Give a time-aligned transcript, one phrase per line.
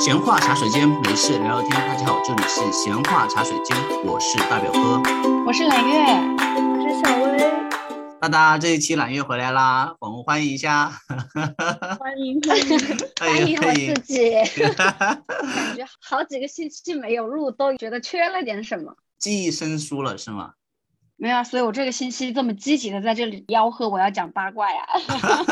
[0.00, 1.72] 闲话茶水间，没事聊聊天。
[1.72, 4.98] 大家好，这里是闲话茶水间，我是大表哥，
[5.46, 6.02] 我是揽月，
[6.38, 7.38] 我是小薇。
[8.18, 10.90] 大大这一期揽月回来啦，我们欢迎一下，
[11.98, 12.78] 欢迎欢迎
[13.20, 14.30] 欢迎我自己。
[14.64, 20.52] 感觉好几个星期没有录，都觉得缺了点什么，记忆生疏了是吗？
[21.22, 24.82] 没有啊，所以我这个星期这么积极的在这里吆喝，我要讲八卦呀。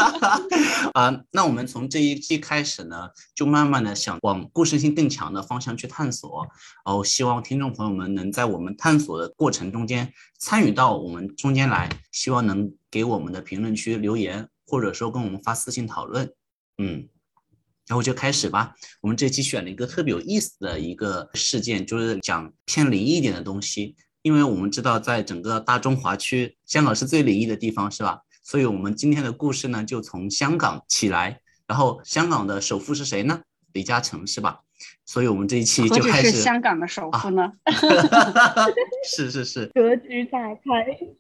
[0.94, 6.48] 啊，那我们从这一期开始呢，就慢慢的想往故事性更强的方向去探索。
[6.86, 16.32] 哦，希望听众朋友们能在我们探索的过程中间参与到我们中间来，希望能给我们的评论区留言，或者说跟我们发私信讨论。
[16.78, 17.06] 嗯，
[17.86, 18.74] 然后就开始吧。
[19.02, 23.94] 我们这期选了一个特别有意思的一个事件，就是讲偏灵异一点的东西。
[24.22, 28.22] 因为我们知道，在整个大中华区，香港是最灵异的地方，是吧？
[28.42, 31.40] 所以，我们今天的故事呢，就从香港起来。
[31.66, 33.40] 然后，香港的首富是谁呢？
[33.72, 34.60] 李嘉诚，是吧？
[35.04, 36.30] 所以我们这一期就开始。
[36.30, 37.52] 是香港的首富呢？
[39.06, 39.66] 是是是。
[39.74, 40.62] 格局打开。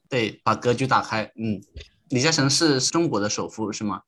[0.08, 1.30] 对，把格局打开。
[1.36, 1.60] 嗯，
[2.08, 4.02] 李嘉诚是中国的首富，是吗？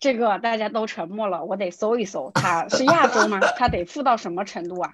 [0.00, 3.40] 这个大家都沉默了，我得搜一搜，他是亚洲吗？
[3.58, 4.92] 他得富到什么程度啊？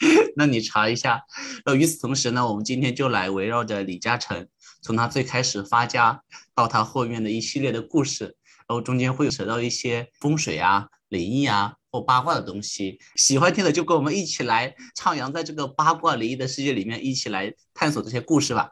[0.36, 1.22] 那你查一下。
[1.64, 4.48] 呃，与此同时呢，我们今天就来围绕着李嘉诚，
[4.80, 6.22] 从他最开始发家
[6.54, 12.98] 到他后面的一系列的故事，然后中间会扯到一些风水啊、灵异啊或八卦的东西。
[13.16, 18.70] 喜欢听的就跟我们一起来徜徉在这个八卦灵异的世界里面，一起来探索这些故事吧。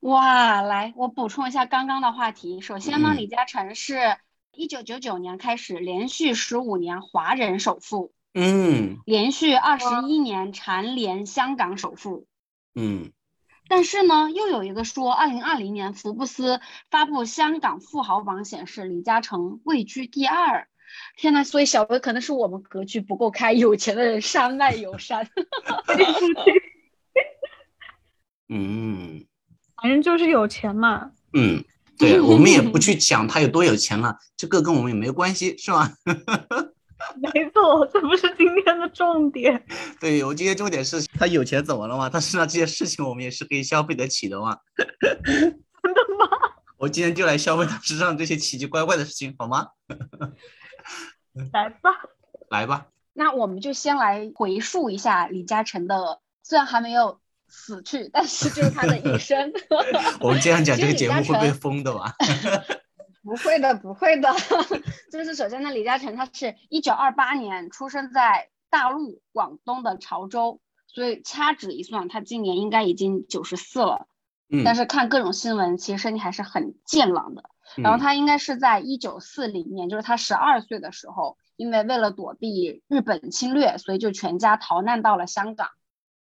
[0.00, 2.60] 哇，来，我补充一下刚刚的话题。
[2.60, 4.16] 首先呢，李嘉诚是。
[4.56, 12.26] 一九九九年开始，连续十五年华人首富，嗯，连续二十一年蝉联香港首富，
[12.74, 13.12] 嗯，
[13.68, 16.60] 但是呢，又有一个说，二零二零年福布斯
[16.90, 20.66] 发布香港富豪榜显示，李嘉诚位居第二。
[21.16, 25.28] 天呐，所以小薇可能是我们格局不够开，有钱的人山外有山。
[28.48, 29.24] 嗯，
[29.80, 31.12] 反正就是有钱嘛。
[31.32, 31.64] 嗯。
[31.96, 35.92] 对我们也不去讲他有多有钱了，这个跟我们也没关系，是吧？
[37.20, 39.64] 没错，这不是今天的重点。
[40.00, 42.08] 对我今天重点是他有钱怎么了嘛？
[42.08, 44.56] 他身上这些事情我们也是可以消费得起的嘛？
[44.76, 46.28] 真的吗？
[46.78, 49.68] 我今天就来消费他身上这些奇奇怪怪的事情，好吗？
[51.52, 51.90] 来吧，
[52.50, 52.86] 来吧。
[53.12, 57.20] 那我们就先来回溯一下李嘉诚的，虽然还没有。
[57.46, 59.52] 死去，但是就是他的一生。
[60.18, 62.12] 我们这样讲，这个节目会被封的吧？
[63.24, 64.30] 不会的，不会的。
[65.10, 74.06] 就是首先呢，李嘉诚他是一九二八年出生在大陆广东的潮州，所以掐指一算，他今年应该已经九十四了。
[74.50, 74.62] 嗯。
[74.64, 77.44] 但是看各种新闻，其实身体还是很健朗的。
[77.76, 85.70] 然后他应该是在一九四零年，就是他十二岁的时候，因为为了躲避日本侵略，所以就全家逃难到了香港。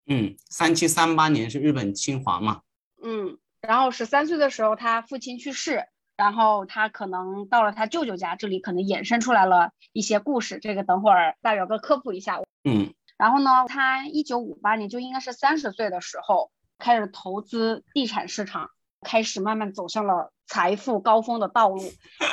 [0.07, 2.61] 嗯，三七三八年是日本侵华嘛？
[3.03, 5.85] 嗯，然后十三岁的时候，他父亲去世，
[6.17, 12.41] 然后他可能到了他舅舅家，这里可能衍生出来了一些故事，这个等会儿大表哥科普一下。
[12.65, 21.83] 嗯，然后呢，他一九五八年就应该是三十岁的时候开始投资地产市场，开始慢慢走向了财富高峰的道路。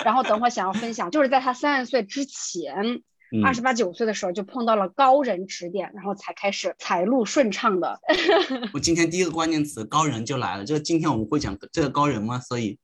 [0.04, 3.04] 然后等会儿想要分享，就是在他三十岁之前。
[3.46, 8.00] 二十八九岁的时候就碰到了高人指点，然后才开始财路顺畅的。
[8.74, 12.40] 我今天第一个关键词高人就来了，就是今天我们会讲这个高人吗？
[12.40, 12.80] 所以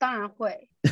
[0.00, 0.68] 当然会。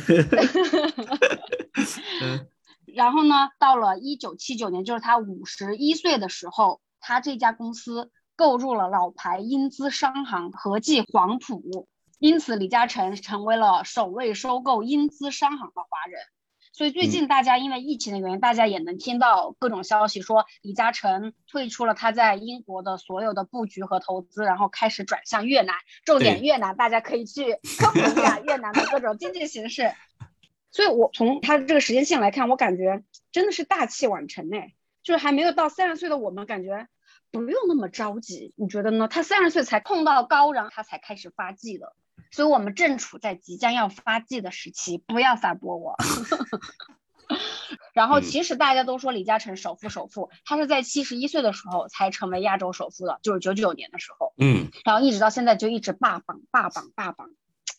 [2.85, 11.87] 然后呢，到了一九七九年，就是他五十一岁的时候，他这家公司购入了老牌英资商行和记黄埔，
[12.19, 16.21] 因此李嘉诚成为了首位收购英资商行的华人。
[16.79, 25.75] 所以最近大家因为疫情的原因，大家也能听到各种消息，说李嘉诚退出了他在英国的所有的布局和投资，然后开始转向越南。
[26.05, 29.91] 重点越南，大家可以去科普一下越南的各种经济形势。
[30.71, 33.03] 所以我从他这个时间线来看，我感觉
[33.33, 34.73] 真的是大器晚成哎，
[35.03, 36.87] 就是还没有到三十岁的我们，感觉
[37.29, 38.53] 不用那么着急。
[38.55, 39.09] 你觉得呢？
[39.09, 41.93] 他三十岁才碰到高人，他才开始发迹的。
[42.31, 45.95] 所以我们正处在即将要发迹的时期，不要反驳我。
[47.93, 54.33] 然后其实大家都说李嘉诚首富首富，他是在七十一岁的时候才成为亚洲首富的，就是九九年的时候。
[54.37, 57.29] 嗯，然后一直到现在就一直霸榜霸榜霸榜。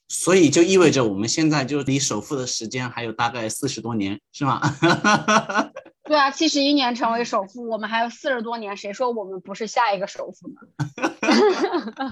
[0.08, 4.60] 所以就意味着我们现在就离首富的时间还有大概四十多年，是吗？
[6.04, 10.60] 对啊，七十一年成为首富，我们还有四十多年，谁说我们不是下一个首富呢？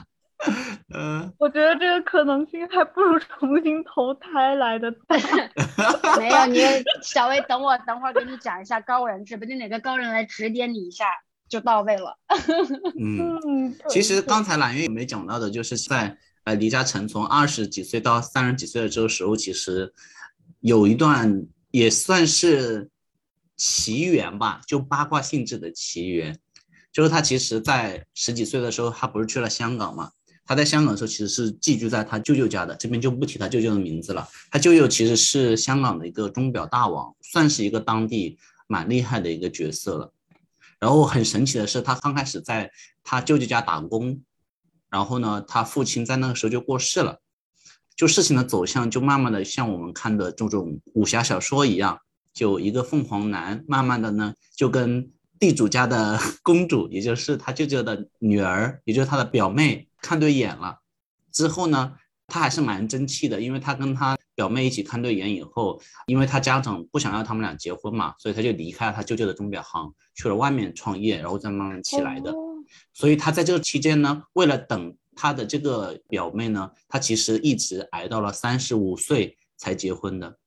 [0.95, 5.17] 呃， 我觉得这个可能性还不如重新投胎来的大。
[6.17, 6.61] 没有你，
[7.03, 11.07] 小薇，等我等会儿给你讲一下高人，指不定哪个高人来指点你一下
[11.49, 12.17] 就到位了。
[12.99, 19.93] 嗯，嗯，其实刚才揽月有没讲到的，就是在呃李嘉诚从二十几岁到三十几岁的这个时候，其实
[20.61, 22.91] 有一段也算是
[23.57, 26.39] 奇缘吧，就八卦性质的奇缘。
[26.91, 30.11] 就是他其实，在十几岁的时候，他不是去了香港嘛？
[30.49, 34.27] 他在香港的时候，其实是寄居在他舅舅家的，这边就不提他舅舅的名字了。
[34.51, 40.11] 他舅舅其实是香港的一个钟表大王，算是一个当地蛮厉害的一个角色了。
[40.81, 42.71] 然后很神奇的是，他刚开始在
[43.05, 44.23] 他舅舅家打工，
[44.89, 47.21] 然后呢，他父亲在那个时候就过世了，
[47.95, 51.99] 就事情的走向就慢慢的像我们看的这种武侠小说一样，
[52.33, 60.81] 就一个凤凰男，慢慢的呢就跟地主家的 公主，也就是他舅舅的女儿，也就是他的表妹看对眼了。
[61.33, 61.95] 之后呢，
[62.27, 72.33] 他还是蛮争气的，因为他跟他表妹一起看对眼以后，因为他家长不想要他们俩结婚嘛，所以他就离开了他舅舅的钟表行，去了外面创业，然后再慢慢起来的。
[72.33, 72.45] 哦
[72.93, 80.39] 所以他在这个期间呢，为了等他的这个表妹呢，他其实一直挨到了三十五岁才结婚的。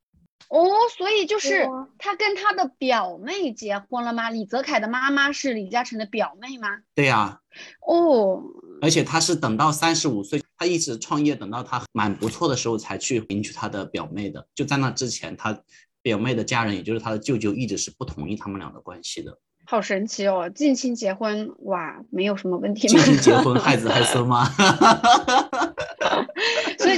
[0.51, 0.67] 哦，
[0.97, 1.65] 所以就是
[1.97, 4.29] 他跟他的表妹结婚了吗？
[4.29, 6.67] 李泽楷的妈妈是李嘉诚的表妹吗？
[6.93, 7.39] 对呀、
[7.87, 8.43] 哦，
[8.81, 14.45] 而且他是等到三十五岁，他一直创业，等到他蛮不错的时候才去迎娶他的表妹的。
[14.53, 15.57] 就在那之前，他
[16.01, 19.39] 表妹的家人，也就是他的舅舅，一直是不同意他们俩的关系的。
[19.63, 20.49] 好神奇哦！
[20.53, 23.01] 近亲结婚，哇，没有什么问题吗？
[23.01, 24.45] 近亲结婚，害子害孙吗？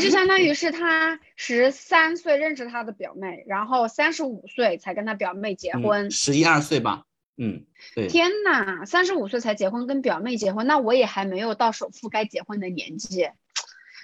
[0.03, 6.11] 就相当于是他十三岁认识他的表妹，然后三十五岁才跟他表妹结婚。
[6.11, 7.05] 十一二岁吧。
[7.37, 7.65] 嗯，
[7.95, 8.07] 对。
[8.07, 13.27] 天呐，三十五岁才结婚，跟表妹结婚，那我也还没有到首付该结婚的年纪，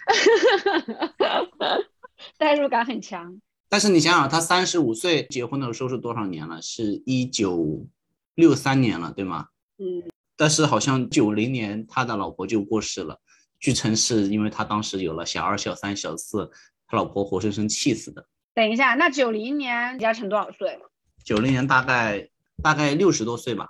[2.40, 3.40] 代入感很强。
[3.70, 6.60] 但是你想想，他三十五岁结婚的时候是多少年了？
[6.62, 7.86] 是一九
[8.34, 9.50] 六三年了，对吗？
[9.78, 13.20] 嗯，但是好像九零年他的老婆就过世了，
[13.60, 16.50] 据称是因为他当时有了小二、小三、小四，
[16.88, 18.26] 他老婆活生生气死的。
[18.54, 20.80] 等一下，那九零年李嘉诚多少岁？
[21.24, 22.30] 九零年大概
[22.64, 23.68] 大概六十多岁吧，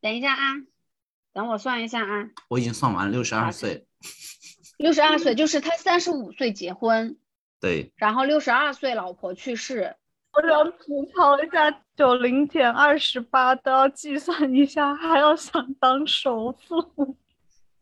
[0.00, 0.54] 等一下啊，
[1.32, 3.86] 等我算一下啊，我已经算完了，六十二岁。
[4.78, 7.16] 六十二岁，就是他三十五岁结婚，
[7.58, 9.96] 对，然后六十二岁老婆去世。
[10.32, 17.16] 我想吐槽一下，九零减二十八都要计算一下，还要想当首富。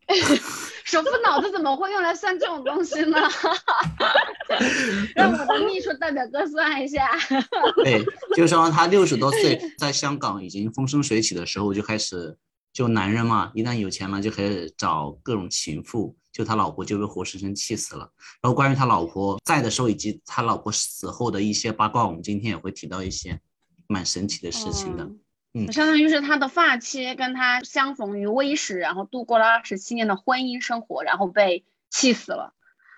[0.85, 3.17] 首富脑子怎么会用来算这种东西呢？
[5.15, 7.09] 让我的秘书代表哥算一下。
[7.83, 8.05] 对，
[8.35, 12.37] 就是说他六十多岁，在香港已经风生水起的时候，就开始
[12.71, 18.11] 就男人嘛，一旦有钱了就开始找各种情妇，就他老婆就被活生生气死了。
[18.41, 23.39] 然后关于他老婆在的时候以及他老婆死后的一些八卦，我们今天也会提到一些
[23.87, 25.03] 蛮神奇的事情的。
[25.03, 25.19] 嗯
[25.57, 32.53] 嗯相当于是他的发妻跟他相逢于微时，然后度过了二十七年的婚姻生活，然后被气死了。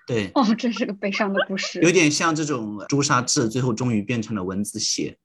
[0.07, 1.79] 对，哦，真是个悲伤的故事。
[1.81, 5.17] 有点像这种朱砂痣，最后终于变成了蚊子血，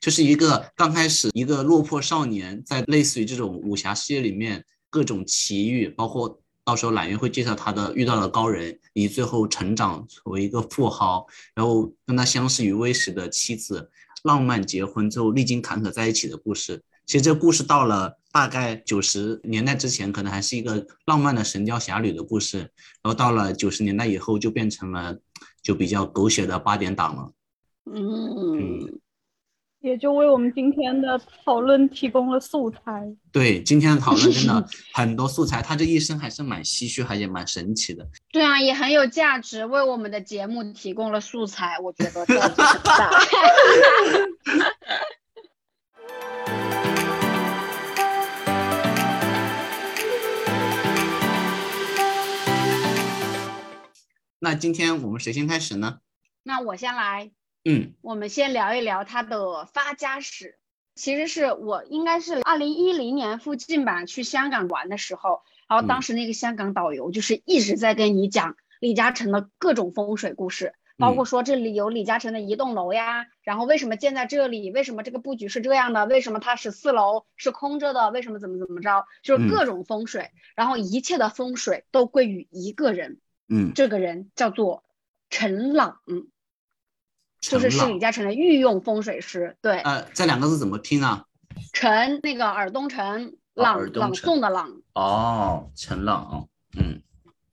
[0.00, 13.88] 就是一个刚开始一个落魄少年，在类似于这种武侠世界里面各种奇遇，包括到时候揽月会介绍他的遇到了高人，以及最后成长为一个富豪，然后跟他相识于微时的妻子，
[14.24, 16.82] 浪漫结婚之后历经坎坷在一起的故事。
[17.06, 25.18] 其实这故事到了大概九十年代之前，可能还是一个浪漫的神雕侠侣的故事，然后到了九十年代以后，就变成了
[25.62, 27.32] 就比较狗血的八点档了。
[27.84, 29.00] 嗯，
[29.84, 33.06] 也就为我们今天的讨论提供了素材。
[33.30, 38.08] 对，今天的讨论真的 很多素材，他这一生还是蛮唏嘘，还也蛮神奇的。
[38.32, 43.10] 对啊，也很有价值，为我们的节目提供了素材，我觉得价值很大。
[54.40, 55.98] 那今天我们谁先开始呢？
[56.42, 57.30] 那我先来，
[57.64, 57.94] 嗯。
[58.02, 60.58] 我们先聊一聊他的发家史。
[60.96, 83.18] 其实是我应该是二零一零年附近吧，去香港玩的时候，然后当时那个香港导游就是一直在跟你讲李嘉诚的各种风水故事，包括说这里有李嘉诚的一栋楼呀，然后为什么建在这里，为什么这个布局是这样的，为什么它十四楼是空着的，为什么怎么怎么着，就是各种风水，然后一切的风水都归于一个人，
[83.48, 84.84] 嗯，这个人叫做
[85.28, 85.98] 陈朗。
[87.50, 91.26] 就是是李嘉诚的御用风水师，对，呃，这两个字怎么拼啊？
[91.72, 97.02] 陈那个尔东陈，哦朗朗诵的朗，哦，陈朗哦，嗯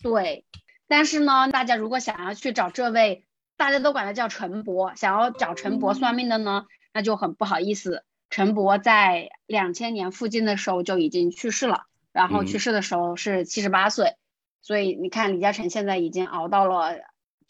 [0.01, 0.45] 对，
[0.88, 3.25] 但是呢，大家如果想要去找这位，
[3.57, 8.03] 大家都管他叫陈伯，想要找陈伯算命的呢，那就很不好意思。
[8.29, 14.15] 陈伯在两千年附近的时候就已经去世了，然后去世的时候是七十八岁，
[14.62, 16.95] 所以你看李嘉诚现在已经熬到了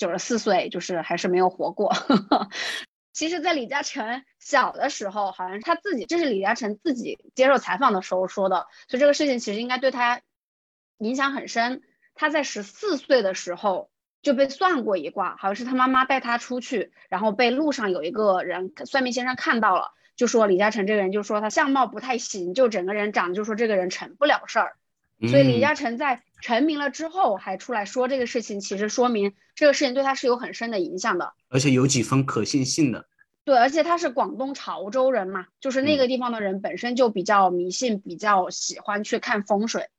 [0.01, 1.93] 九十四岁，就是还是没有活过。
[3.13, 10.21] 其实，在李嘉诚小的时候，好像他自己，这是李嘉诚自己接受采访的时候说的，所以这个事情其实应该对他
[10.97, 11.83] 影响很深。
[12.15, 13.91] 他在十四岁的时候
[14.23, 24.77] 就被算过一卦，好像是他妈妈带他出去，然后被路上有一个人算命先生看到了，就说李嘉诚这个人，就说他相貌不太行，就整个人长，就说这个人成不了事儿。
[25.27, 33.05] 所以李嘉诚在成名了之后还出来说这个事情，其实说明这个事情对他是有很深的影响的，而且有几分可信性的。
[33.43, 39.89] 对，而且他是广东潮州人嘛，就是那个地方的人本身就比较迷信，比较喜欢去看风水。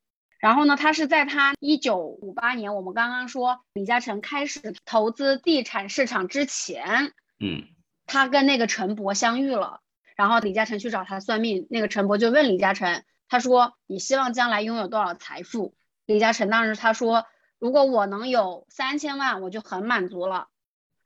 [0.40, 7.64] 然后呢，他是在他一九五八年，我们刚刚说李嘉诚开始投资地产市场之前，嗯，
[8.06, 9.80] 他跟那个陈伯相遇了，
[10.16, 13.04] 然后李嘉诚去找他算命，那个陈伯就问李嘉诚。
[13.32, 15.74] 他说：“你希望将来拥有多少财富？”
[16.04, 17.24] 李嘉诚当时他说
[17.58, 20.48] ：“如果我能有三千万，我就很满足了。”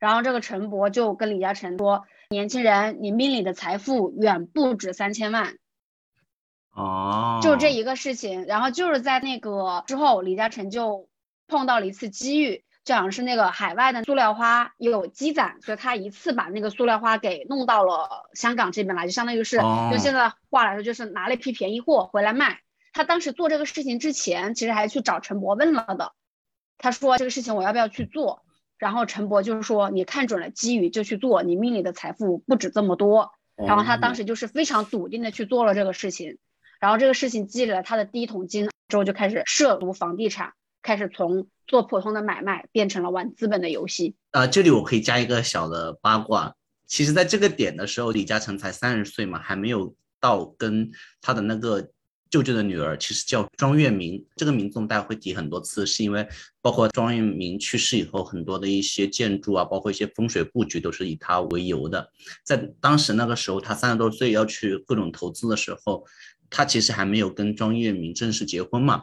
[0.01, 5.57] 然后这个陈伯就跟李嘉诚说：“年轻人，你命里的财富远不止三千万。”
[6.75, 8.45] 哦，就这一个事情。
[8.47, 11.09] 然后就是在那个之后，李嘉诚就
[11.47, 12.65] 碰到了一次机遇。
[12.87, 22.61] 就好像是那个海外的塑料花有积攒，所以他一次把那个塑料花给弄到了香港这边来，就相当于是用现在话来说，就是拿了一批便宜货回来卖。
[22.93, 26.13] 他当时做这个事情之前，其实还去找陈博问了的。
[26.79, 28.45] 他说这个事情我要不要去做？
[28.79, 33.33] 然后陈博就是说你看准了机遇就去做，你命里的财富不止这么多。
[33.57, 36.39] 然后他当时就是非常笃定的去做了这个事情，
[36.79, 40.53] 然后这个事情积累了他的第一桶金之后，就开始涉足房地产，
[40.83, 41.49] 开始从。
[41.67, 44.15] 做普通的买卖变成了玩资本的游戏。
[44.31, 46.55] 呃，这里我可以加一个小的八卦。
[46.87, 50.89] 其实，在这个点的时候，李嘉诚才三十岁嘛，还没有到跟
[51.21, 51.91] 他的那个
[52.31, 54.25] 舅舅的女儿，其实叫庄月明。
[54.37, 56.25] 这个名字大家会提很多次，是因为
[56.63, 62.09] 包括庄月明去世以后，很多的一些建筑啊，包括一些风水布局，都是以他为由的。
[62.45, 66.05] 在当时那个时候，他三十多岁要去各种投资的时候，
[66.49, 69.03] 他其实还没有跟庄月明正式结婚嘛。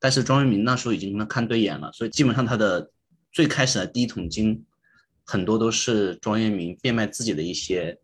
[0.00, 2.90] 但是庄月明那时候已经跟他看对眼了，所以基本上他的
[3.32, 4.64] 最开始的第一桶金，
[5.24, 7.98] 很多都是庄月明变卖自己的一些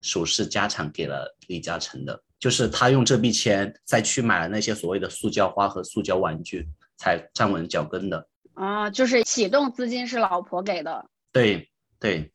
[0.00, 8.28] 首饰家产给了李嘉诚的，就是他用这笔钱再去买了那些所谓的塑胶花和塑胶玩具，才站稳脚跟的。
[8.54, 11.08] 啊，就是启动资金是老婆给的。
[11.30, 12.32] 对对，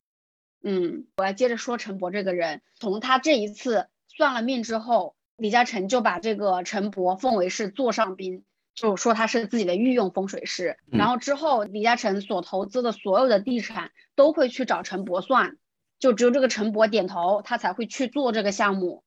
[0.64, 8.44] 嗯，我来接着说陈博这个人，从他这一次算了命之后，李嘉诚就把这个陈伯奉为是座上宾。
[8.76, 15.58] 就说他是自己的御用风水师，然后之后李嘉诚所投资的所有的地产都会去找陈伯算，
[16.00, 19.04] 就只有这个陈伯点头，他才会去做这个项目，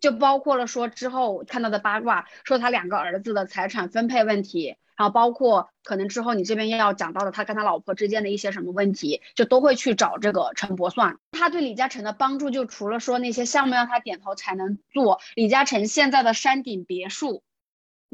[0.00, 11.18] 就包括了说之后看到的八卦，说他两个儿子的财产分配问题，然后包括可能之后你这边要讲到的他跟他老婆之间的一些什么问题，就都会去找这个陈伯算。
[11.30, 17.44] 他对李嘉诚的帮助，就除了说那些项目要他点头才能做，李嘉诚现在的山顶别墅。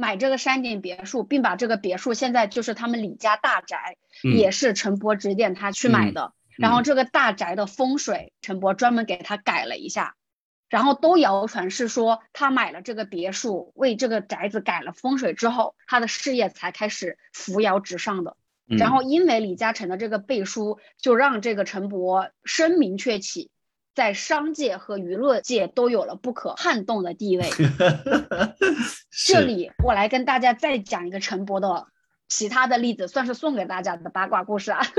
[0.01, 6.33] 买这个山顶别墅，并把这个别墅现在就是他们李家大宅，也是陈伯指点他去买的。
[6.57, 10.17] 然后这个大宅的风水，陈伯专门给他改了一下。
[10.71, 18.39] 然后都谣传是说，他买了这个别墅，为这个宅子改了风水之后，他的事业才开始扶摇直上的。
[18.67, 23.51] 然后因为李嘉诚的这个背书，就让这个陈伯声名鹊起。
[23.95, 27.51] 在商界和娱乐界都有了不可撼动的地位。
[29.27, 31.87] 这里我来跟大家再讲一个陈伯的
[32.29, 34.81] 其他的例子，算是送给大家的八卦故事啊。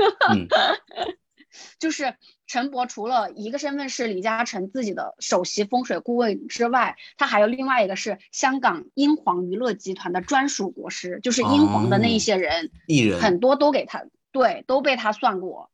[1.78, 2.14] 就是
[2.46, 15.70] 陈伯除了一个身份是李嘉诚自己的首席风水顾问之外，他还有另外一个是香港英皇娱乐集团的专属国师，就是英皇的那一些人，艺人很多都给他对都被他算过。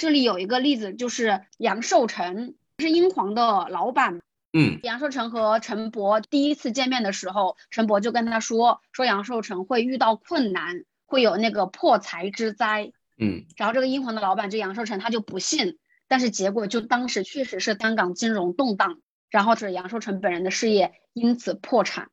[0.00, 2.54] 这里有一个例子，就是杨受成。
[2.78, 4.22] 是英皇的老板，
[4.54, 15.76] 嗯，杨受成和陈伯第一次见面的时候，陈伯就跟他说，说杨受成会遇到困难，会有那个破财之灾，嗯，然后这个英皇的老板就杨受成他就不信，
[16.08, 22.08] 但是结果就当时确实是香港金融动荡，然后是杨受成本人的事业因此破产，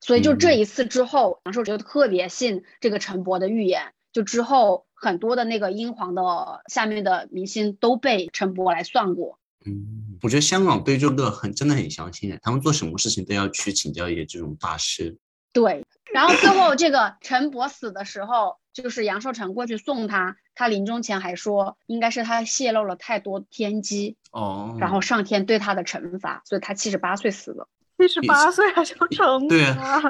[0.00, 6.22] 所以就这一次之后，杨受成就特别信这个陈伯的预言，就之后很多的那个英皇的
[6.68, 9.38] 下面的明星都被陈伯来算过。
[9.66, 15.16] 嗯，我觉得香港对这个很真的很相信，他们做什么事情都要去请教一些这种大师。
[15.52, 27.68] 对，然后最后这个陈伯死的时候，就是杨受成过去送他，他临终前还说，应该是他泄露了太多天机，哦，然后上天对他的惩罚，所以他七十八岁死了。
[27.98, 30.00] 七十八岁还就成对啊？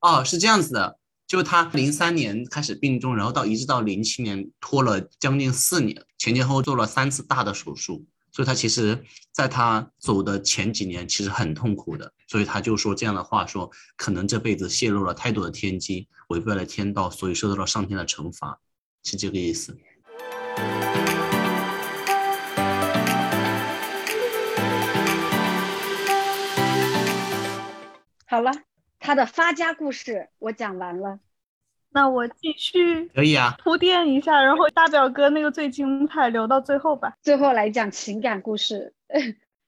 [0.00, 0.98] 哦，是这样子的，
[1.30, 18.58] 就他零三年开始病重，然后到一直到零七年拖了将近四年，前前后后做了三次大的手术，所以他其实在他走的前几年其实很痛苦的，所以他就说这样的话，说可能这辈子泄露了太多的天机，违背了天道，所以受到了上天的惩罚，
[19.04, 19.78] 是这个意思。
[28.26, 28.50] 好了，
[29.10, 31.18] 他的发家故事我讲完了。
[31.90, 37.14] 那我继续可以啊，铺垫一下，然后大表哥那个最精彩留到最后吧。
[37.20, 38.94] 最后来讲情感故事。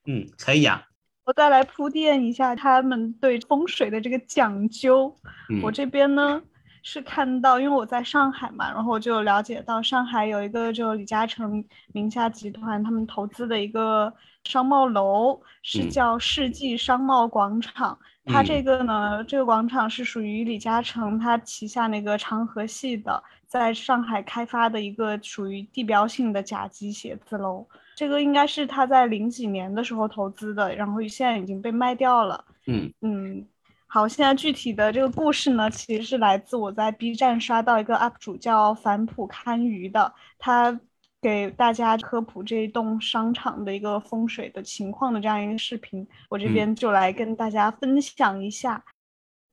[0.05, 0.87] 嗯，可以啊，
[1.25, 5.13] 我再来铺垫一下他们对风水的这个讲究。
[5.49, 6.41] 嗯，我这边呢
[6.81, 14.13] 是看到，因为我在上海嘛，然后我就了解到上海有一个就李嘉诚名下集团他们投资的一个
[14.45, 17.97] 商贸楼，是嗯叫世纪商贸广场。
[18.25, 27.67] 它嗯这个呢，这个广场是属于李嘉诚他旗下那个长河系的，在上海开发的一个属于地标性的甲级写字楼。
[27.95, 32.43] 这个应该是他在零几年的时候投资的，然后现在已经被卖掉了。
[32.65, 33.45] 嗯嗯，
[33.87, 40.79] 好，现在具体的这个故事呢，其实是来自我在 B 站刷到一个 UP 主叫反哺堪舆的，他
[41.23, 48.83] 给大家科普这一栋商场的一个风水的情况的这样一个视频，我这嗯边就来跟大家分享一下。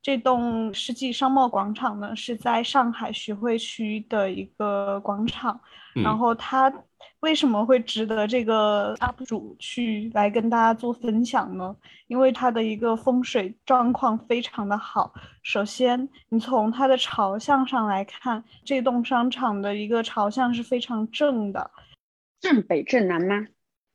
[0.02, 5.60] 这栋世纪商贸广场呢，是在上海徐汇区的一个广场，
[5.94, 6.72] 然嗯后它
[7.20, 11.76] 为什么会值得这个 UP 主去来跟大家做分享呢？
[12.06, 15.12] 因为它的一个风水状况非常的好。
[15.42, 21.70] 首先，你从它的朝向上来看，这栋商场的一个朝向是非常正的，
[22.40, 23.46] 正北正南吗？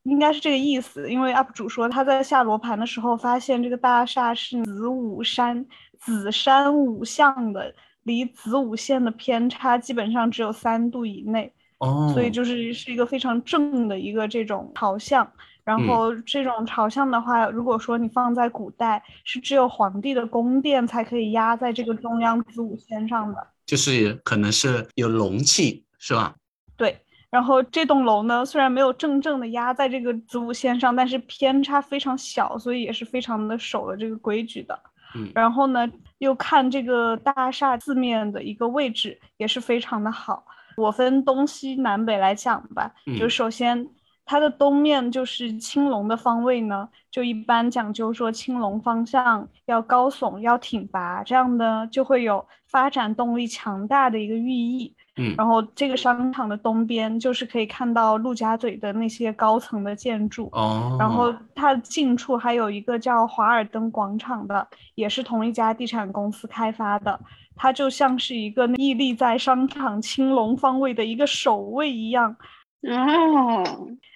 [0.04, 1.10] 应该是这个意思。
[1.10, 5.66] 因为 UP 主说他在下罗盘的时候发现这个大厦是子午山，
[5.98, 11.52] 子山午向的，离子午线的偏差基本上只有三度以内。
[11.80, 15.30] 哦，所以就是是一个非常正的一个这种朝向。
[15.64, 23.48] 然嗯后这种朝向的话，如果说你放在古代，是只有皇帝的宫殿才可以压在这个中央子午线上的。
[23.66, 26.36] 就是可能是有龙气是吧？
[26.78, 26.96] 对。
[27.32, 34.80] 然后这栋楼呢，虽然没有正正的压在这个子午线上，但是偏差非常小，所以也是非常的守了这个规矩的。
[35.16, 40.46] 嗯然后呢，又看这个大厦四面的一个位置也是非常的好。
[40.78, 43.88] 我分东西南北来讲吧，就嗯首先
[44.26, 54.94] 它的东面就是青龙的方位呢，就一般讲究说青龙方向要高耸要挺拔，这样呢就会有发展动力强大的一个寓意。
[55.18, 60.50] 嗯然后这个商场的东边就是可以看到陆家嘴的那些高层的建筑。
[60.52, 67.18] 哦，然后它的近处还有一个叫华尔登广场的，也是同一家地产公司开发的。
[67.56, 72.36] 它就像是一个屹立在商场青龙方位的一个守卫一样。
[72.82, 73.64] 哦，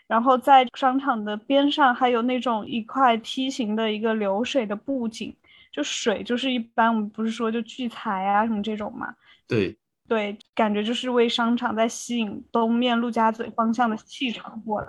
[0.06, 5.36] 然后在商场的边上还有那种一块梯形的一个流水的布景，
[5.71, 9.15] 就水就是一般我们不是说就聚财啊什么这种嘛，
[9.47, 9.75] 对，
[10.08, 14.88] 对，感觉就是为商场在吸引东面陆家嘴方向的气场过来。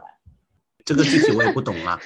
[0.84, 1.98] 这个具体我也不懂啦。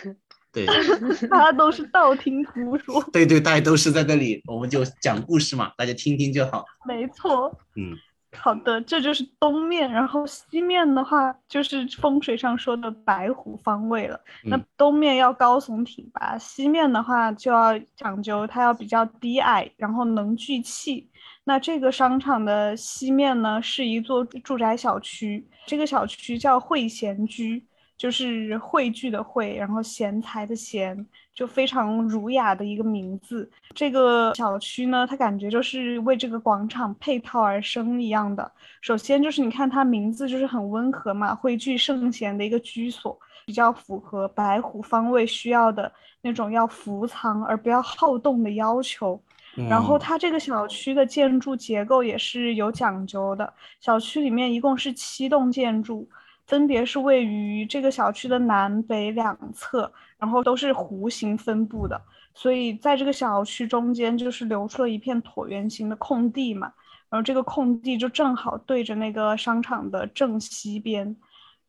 [0.55, 0.64] 对
[1.29, 6.64] 大家都是道听途说， 对对，大家都是在这里，我们就讲故事嘛，大家听听就好。
[6.87, 7.53] 没错。
[7.77, 7.93] 嗯，
[8.37, 14.21] 好的，这就是东面，然后西面的话就是风水上说的白虎方位了。
[14.45, 21.09] 那嗯东面要高耸挺拔，西面的话就要讲究它要比较低矮，然后能聚气。
[21.47, 27.62] 那这个商场的西面呢，是一座住宅小区，这个小区叫汇贤居，
[28.05, 30.95] 就是汇聚的汇，然后贤才的贤，
[31.35, 33.51] 就非常儒雅的一个名字。
[33.75, 38.53] 这个小区呢，它感觉就是为这个广场配套而生一样的。
[38.83, 45.90] 首先就是你看它名字就是很温和嘛，汇聚圣贤的一个居所，比较符合白虎方位需要的
[46.21, 49.19] 那种要伏藏而不要好动的要求。
[49.67, 56.07] 然后哦它这个小区的建筑结构也是有讲究的，小区里面一共是七栋建筑，
[56.46, 62.00] 分别是位于这个小区的南北两侧，然后都是弧形分布的，
[62.35, 66.72] 所以在这个小区中间就是留出了一片椭圆形的空地嘛，
[67.09, 71.16] 然后这个空地就正好对着那个商场的正西边，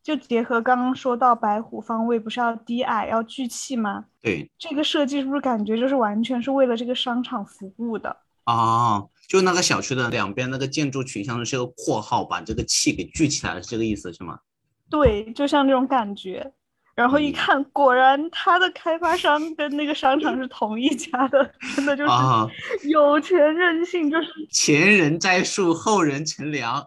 [0.02, 4.04] 就结合刚刚说到白虎方位不是要低矮要聚气吗？
[4.20, 8.14] 对，这个设计是不是感觉就是完全是为了这个商场服务的？
[8.44, 14.38] 哦，就那个小区的两边那个建筑群像是个括号，把这个气给聚起来了，是这个意思是吗？
[14.90, 16.52] 对，就像这种感觉。
[16.94, 26.82] 然后一看，果然他的开发商跟那个商场是同一家的，真的就是有钱任性，就是前人栽树，后人乘凉。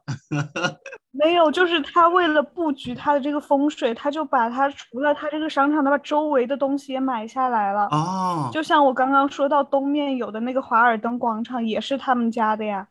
[1.12, 7.88] 没有，就是他为了布局他的这个风水，他就把他除了他这个商场，他把周围的东西也买下来了。
[7.92, 12.88] 哦，就像我刚刚说到东面有的那个华尔登广场，也是他们家的呀。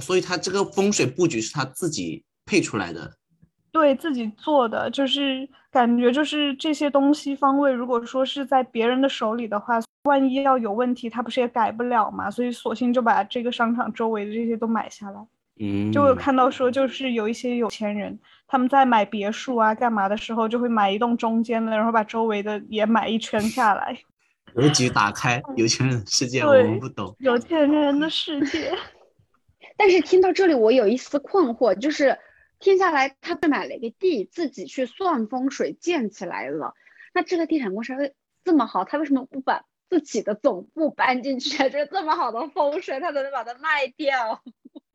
[0.00, 3.14] 所以他这个风水布局是他自己配出来的。
[3.72, 12.30] 对自己做的，就是感觉就是这些东西方位，如果说是在别人的手里的话，万一要有问题，他不是也改不了嘛？
[12.30, 15.26] 所以索性就把这个商场周围的这些都买下来。
[15.58, 23.96] 嗯，就有看到说，就是有一些有钱人，他们在买别墅啊、干嘛的时候，就会买一栋中间的，然后把周围的也买一圈下来。
[24.54, 27.16] 格局打开，有钱人的世界我们不懂。
[27.20, 28.70] 有钱人的世界。
[29.78, 32.18] 但是听到这里，我有一丝困惑，就是。
[32.62, 36.74] 听下来，他去买了一个地，自己去算风水建起来了。
[37.12, 41.58] 那这个地产公司为这么好，他为什么不把自己的总部搬进去？
[41.68, 44.40] 这 这么好的风水，他怎么把它卖掉？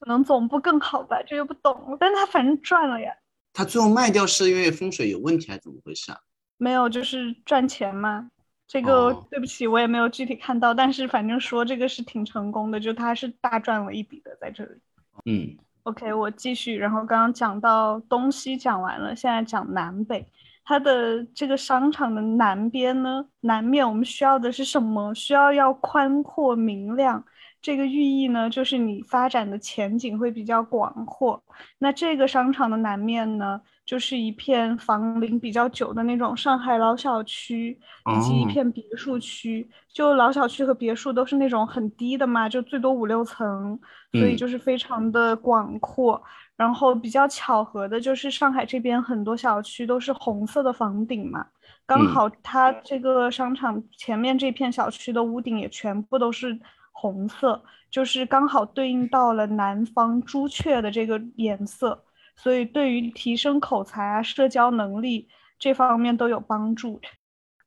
[0.00, 1.96] 可能总部更好吧，这又不懂。
[2.00, 3.14] 但他反正赚了呀。
[3.52, 6.18] 他最后卖掉是因为风水有问题，还是怎么回事啊？
[6.56, 8.28] 没有，就是赚钱嘛。
[8.66, 14.80] 这个对不起，我也没有具体看到，但是反正说这个是挺成功的，就他是大赚了一笔的在这里。
[15.24, 15.56] 嗯。
[15.84, 16.76] OK，我继续。
[16.76, 20.26] 然后刚刚讲到东西讲完了，现在讲南北。
[20.64, 25.12] 它的这个商场的南边呢，南面我们需要的是什么？
[25.12, 27.24] 需要要宽阔明亮。
[27.60, 31.42] 这个寓意呢，就是你发展的前景会比较广阔。
[31.78, 33.60] 那这个商场的南面呢？
[33.92, 37.78] 就是一片房龄比较久的那种上海老小区，
[38.16, 39.68] 以及一片别墅区。
[39.92, 43.78] 就老小区和别墅都是那种很低的嘛，就最多五六层，
[44.10, 46.22] 所以就是非常的广阔。
[46.56, 51.44] 然后比较巧合的就是上海这边很多小区都是红色的房顶嘛，
[51.84, 56.58] 刚好它这个商场前面这片小区的屋顶也全部都是
[56.92, 62.02] 红色，就是刚好对应到了南方朱雀的这个颜色。
[62.36, 67.00] 所以，对于提升口才啊、社交能力这方面都有帮助。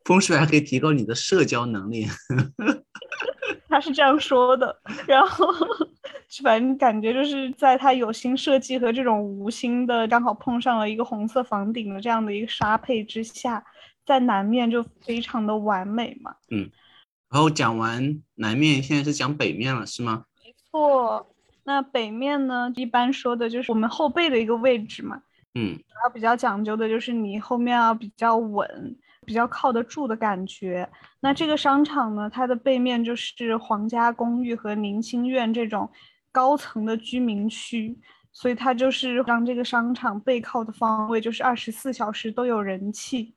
[0.04, 2.06] 风水还可以提高你的社交能力，
[3.68, 4.80] 他是这样说的。
[5.08, 5.48] 然后，
[6.44, 13.66] 反正感觉就是在他有心设计和这种无心的刚好碰上了一个红色房顶的这样的一个搭配之下，
[14.06, 16.36] 在南面就非常的完美嘛。
[16.52, 16.70] 嗯。
[17.32, 20.26] 然后讲完南面，现在是讲北面了，是吗？
[20.44, 21.35] 没错。
[21.66, 25.22] 那北面呢，一般说的就是我们后背的一个位置嘛。
[25.56, 30.88] 嗯，然后比较讲究的就是你后面要比较稳，比较靠得住的感觉。
[31.22, 35.90] 那这个商场呢，它的背面就是皇家公寓和宁清苑这种
[36.32, 37.98] 高层的居民区，
[38.34, 43.34] 所以它就是让这个商场背靠的方位就是二十四小时都有人气，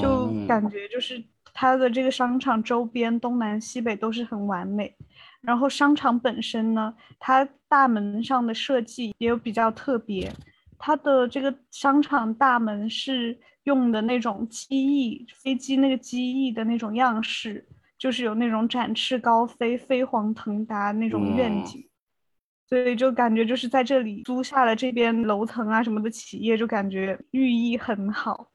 [0.00, 4.96] 就感觉就是它的这个商场周边东南西北都是很完美。
[5.42, 10.30] 然后商场本身呢，它大门上的设计也有比较特别，
[10.78, 17.66] 它的这个商场大门是用的那种机翼飞机那个机翼的那种样式，
[17.98, 21.88] 就是有那种展翅高飞、飞黄腾达那种愿景，
[22.68, 28.50] 所以就感觉就是在这里租下了这边楼层啊什么的企业，就感觉寓意很好。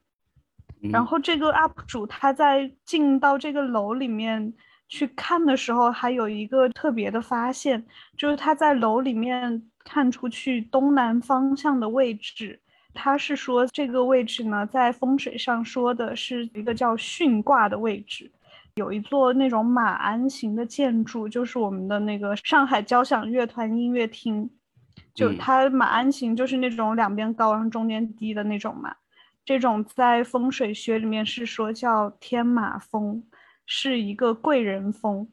[0.92, 4.54] 然后这个 UP 主他在进到这个楼里面。
[4.88, 7.84] 去看的时候，还有一个特别的发现，
[8.16, 12.60] 就是他在楼里面看出去东南方向的位置，
[12.94, 18.32] 他是说这个位置呢，在风水上说的是一个叫巽卦的位置，
[18.76, 24.50] 有一座那种马鞍形的建筑，就是我们的那个上海交响乐团音乐厅，
[25.14, 28.96] 就它马鞍形就是那种两边高，然后中间低的那种嘛，
[29.44, 33.24] 这种在风水学里面是说叫天马风。
[33.66, 35.28] 是一个贵人风，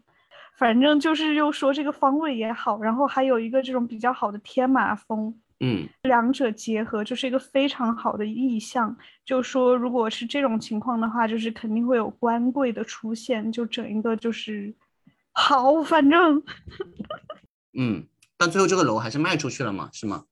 [0.57, 8.97] 反正就是又说这个方位也好，然后还有一个这种比较好的天马风，嗯，两者结合就是一个非常好的意象。
[9.25, 14.75] 就说如果是这种情况的话，就是肯定会有官贵的出现，就整一个就是
[15.33, 16.43] 好，反正，
[17.79, 20.25] 嗯，但最后这个楼还是卖出去了嘛，是吗？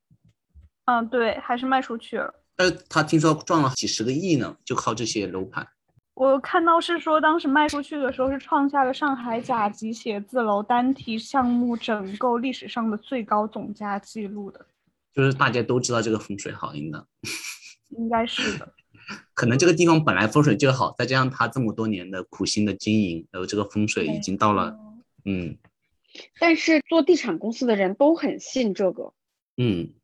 [0.87, 2.35] 嗯，对，还是卖出去了。
[2.57, 5.67] 但他听说赚了几十个亿呢，就靠这些楼盘。
[6.14, 14.66] 我看到是说，当时卖出去的时候是创下了上海甲级写字楼单体项目整个历史上的最高总价记录的。
[15.14, 16.99] 就是大家都知道这个风水好，应该
[17.96, 18.75] 应该是的。
[19.35, 24.79] 可能这个地方本来风水就好，再加上他这么多年的苦心的经营，然后这个风水已经到了，
[25.25, 25.57] 嗯，
[26.38, 29.12] 但是做地产公司的人都很信这个，
[29.57, 29.94] 嗯，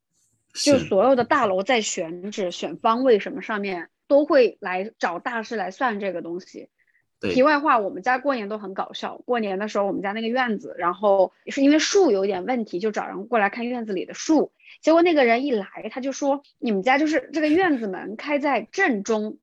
[0.55, 6.69] 就所有的大楼在选址、选方位什么上面都会来找大师来算这个东西。
[7.19, 9.17] 题外话，我们家过年都很搞笑。
[9.25, 14.53] 过年的时候，我们家那个院子，然后是因为树有点问题，就找人过来看院子里的树。
[14.83, 19.39] 结果那个人一来，他就说：“你们家就是这个院子门开在正中。”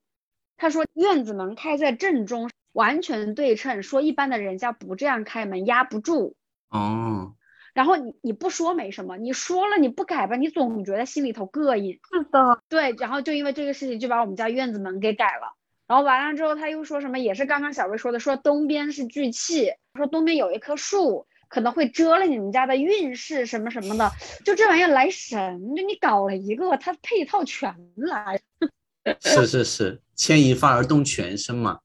[0.56, 3.82] 他说：“院子门开在正中，完全对称。
[3.82, 6.36] 说一般的人家不这样开门，压不住。”
[6.70, 7.34] 哦。
[7.74, 11.94] 然后你你不说没什么，你说了你不改吧，你总觉得心里头膈应。
[11.94, 12.62] 是的。
[12.70, 15.56] 对，然后就因为这个事情，就把我们家院子门给改了。
[15.86, 17.20] 然后完了之后，他又说什么？
[17.20, 24.12] 也是刚刚小薇说的，说东边是聚气，说东边有一棵树，可能会遮了你们家的运势什么什么的。
[24.46, 28.40] 就这玩意来神，就你搞了一个，它配套全来。
[29.20, 31.80] 是是是，牵一发而动全身嘛。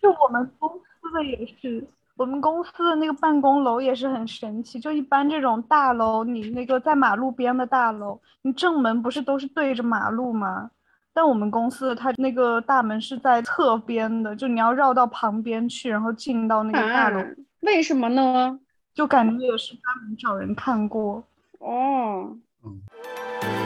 [0.00, 1.84] 是我们公司的也是，
[2.18, 4.80] 我们公司的那个办公楼也是很神奇。
[4.80, 10.72] 就一般这种大楼，你那个在马路边的大楼，你正门不是都是对着马路吗？
[11.14, 17.24] 但我们公司它那个大门是在侧边的，就你要绕到旁边去，然后进到那个大楼。
[17.60, 18.58] 为什么呢？
[18.92, 21.22] 就感觉也是专门找人看过。
[21.60, 22.36] 哦。
[22.64, 23.57] 嗯。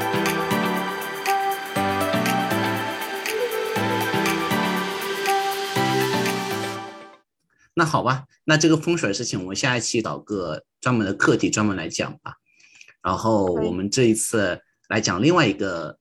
[7.75, 12.35] 那好吧，那这个风水的事情，我们下一期找个专门的课题专门来讲吧。
[13.03, 15.99] 然后我们这一次来讲另外一个。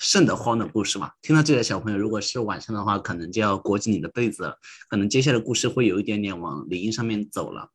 [0.00, 4.56] 瘆得慌的故事嘛，听到这里的小朋友，如果是晚上的话，可能就要裹紧你的被子了。
[4.88, 7.72] 可能接下来的故事会有一点点往灵异上面走了。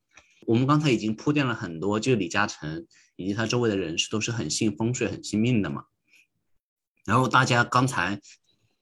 [0.48, 2.86] 我们刚才已经铺垫了很多，就李嘉诚
[3.18, 5.84] 以及他周围的人士都是很信风水、很信命的嘛。
[7.04, 8.22] 然后大家刚才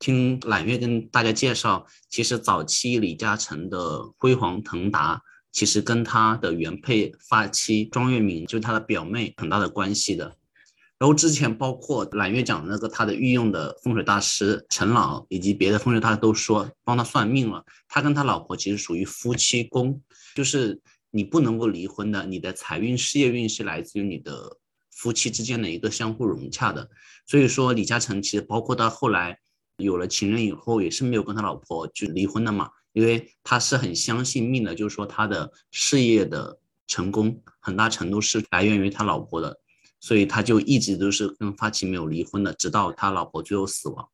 [0.01, 10.35] 听揽月跟大家介绍，其实早期李嘉诚的辉煌腾达，其实跟他的原配发妻庄月明，就是他的表妹，很大的关系的。
[10.97, 17.63] 然后之前包括揽月讲的那个他的御用的风水大师陈老，以及别的风水大师都说帮他算命了。
[17.87, 20.01] 他跟他老婆其实属于夫妻宫，
[20.33, 22.25] 就是你不能够离婚的。
[22.25, 24.57] 你的财运、事业运是来自于你的
[24.89, 26.89] 夫妻之间的一个相互融洽的。
[27.27, 29.37] 所以说李嘉诚其实包括到后来
[29.81, 39.59] 有了情人以后，也是没有跟他老婆就离婚的嘛，因为他是很相信命的，就是说他的事业的成功很大程度是来源于他老婆的。
[40.03, 44.09] 所以他就一直都是跟发妻没有离婚的，直到他老婆最后死亡。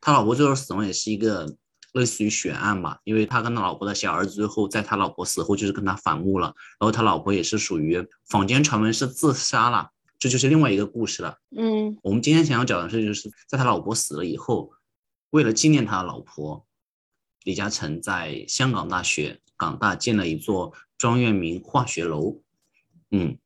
[0.00, 1.52] 他老婆最后死亡也是一个
[1.94, 11.36] 类似于悬案吧，因为他跟他老婆的小儿子最后在他老婆死后就是跟他反目了，然后他老婆也是属于坊间传闻是自杀了，这就是另外一个故事了。
[11.56, 14.70] 嗯，我们今天想要讲的是，就是在他老婆死了以后，
[15.32, 16.64] 为了纪念他的老婆，
[17.44, 22.40] 李嘉诚在香港大学港大建了一座庄月明化学楼。
[23.10, 23.36] 嗯。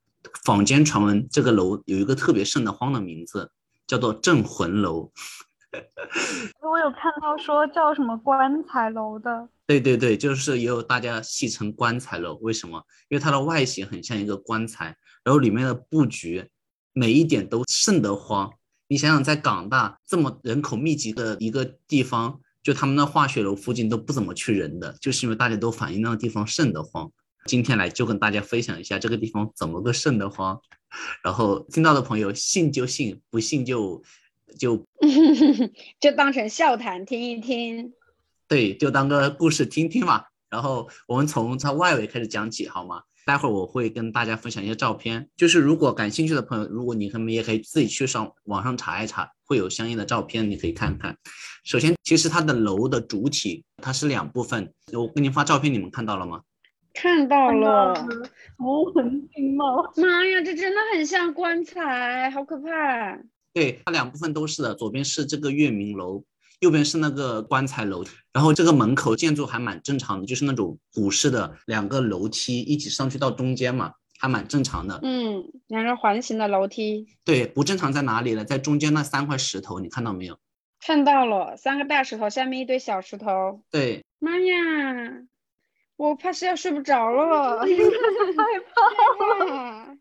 [0.44, 3.52] 坊间传闻，这个楼有一个特别瘆得慌的名字，
[3.86, 5.12] 叫做镇魂楼。
[6.60, 9.48] 我有看到说叫什么棺材楼的。
[9.68, 12.34] 对对对，就是也有大家戏称棺材楼。
[12.42, 12.84] 为什么？
[13.08, 16.50] 因为它的外形很像一个棺材，然后里面的布局
[16.92, 18.52] 每一点都瘆得慌。
[18.88, 27.10] 你想想，在港大这么人口密集的一个地方，就他们的化学楼附近都不怎么去人的，就是因为大家都反映那个地方瘆得慌。
[27.46, 30.60] 今天来就跟大家分享一下这个地方怎么个瘆得慌，
[31.22, 34.02] 然后听到的朋友信就信，不信就
[34.58, 34.84] 就
[36.00, 37.92] 就当成笑谈听一听，
[38.48, 40.24] 对，就当个故事听听嘛。
[40.48, 43.02] 然后我们从它外围开始讲起，好吗？
[43.26, 51.18] 待会儿我会跟大家分享一些照片，就是如果感兴趣的朋友，如果你们也可以自己去上网上查一查，会有相应的照片，你可以看看。
[51.64, 56.40] 首先，其实它的楼的主体它是两部分，我给你发照片，你们看到了吗？
[56.94, 57.94] 看到了，
[58.56, 59.82] 图文并茂。
[59.96, 63.18] 妈呀，这真的很像棺材，好可怕！
[63.52, 66.22] 对，它两部分都是的，左边是这个月明楼，
[66.60, 68.04] 右边是那个棺材楼。
[68.32, 75.00] 然后这个门口建筑还蛮正常的，就是那种古式的两个楼梯一起上去到中间嘛，还蛮正常的。
[75.02, 77.06] 嗯，两个环形的楼梯。
[77.24, 78.44] 对，不正常在哪里呢？
[78.44, 80.38] 在中间那三块石头，你看到没有？
[80.80, 83.62] 看到了，三个大石头，下面一堆小石头。
[83.70, 84.54] 对，妈呀！
[85.96, 87.66] 我怕是要睡不着了， 害
[88.74, 89.96] 怕。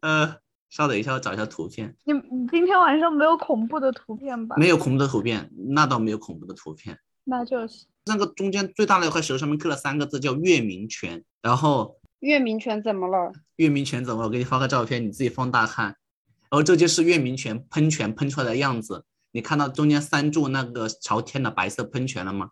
[0.00, 0.36] 呃，
[0.70, 1.94] 稍等一下，我找一下图片。
[2.04, 4.56] 你你今天晚上没有恐怖的图片吧？
[4.56, 6.98] 没有恐怖的图片，那倒没有恐怖的图片。
[7.24, 11.24] 那就是那个中间最大的一块石头上面刻了三个字，叫月明泉。
[11.42, 13.32] 然后月明泉怎么了？
[13.56, 14.26] 月明泉怎么了？
[14.28, 15.86] 我给你发个照片，你自己放大看。
[15.86, 19.04] 然后这就是月明泉喷泉喷出来的样子。
[19.32, 22.50] 你看到中间三柱那个朝天的白色喷泉了吗？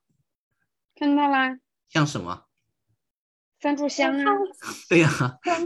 [0.97, 1.59] 看到啦。
[1.89, 2.45] 像什么？
[3.61, 4.25] 三炷香啊，
[4.89, 5.11] 对呀、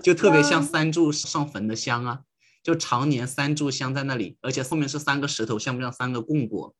[0.03, 2.21] 就特别像三炷上坟的香啊，
[2.63, 6.75] 就常年三炷香在那里，而且后面是三个石头，像不像三个供果？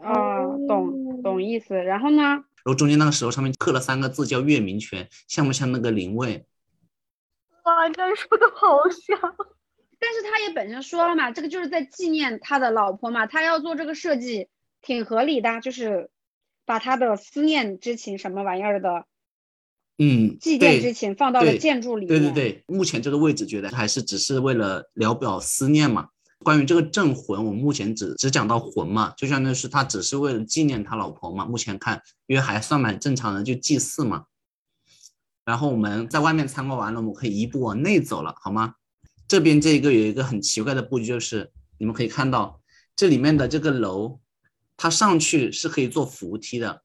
[0.00, 1.74] 啊，懂懂意思。
[1.74, 2.22] 然后呢？
[2.22, 6.46] 然后中间那个石头上面刻了三个字叫月明泉，像不像那个灵位？
[7.64, 9.18] 哇，你这说的好像。
[9.98, 14.48] 但是他也本身说了嘛，这个就是在纪念他的老婆嘛，他要做这个设计
[14.80, 16.10] 挺合理的，就是
[16.64, 19.04] 把他的思念之情什么玩意儿的
[20.02, 22.32] 嗯，祭奠之对情放到了建筑里对面。
[22.32, 26.08] 对对，目前这个位置觉得还是只是为了聊表思念嘛。
[26.38, 31.44] 关于这个镇魂，我们目前只只讲到魂嘛，就相当于是他只是为了纪念他老婆嘛。
[31.44, 34.24] 目前看，因为还算蛮正常的，就祭祀嘛。
[35.44, 38.76] 然后我们在外面参观完了，我们可以一步往内走了，好吗？
[39.28, 42.58] 这边这一个有一个很奇怪的布局，就是你们可以看到
[42.96, 44.18] 这里面的这个楼，
[44.78, 46.82] 它上去是可以坐扶梯的。